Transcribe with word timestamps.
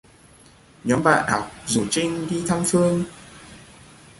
Nhóm 0.83 1.03
bạn 1.03 1.27
học 1.29 1.51
dù 1.67 1.85
Trinh 1.89 2.27
đi 2.29 2.43
thăm 2.47 2.63
Phương 2.65 3.05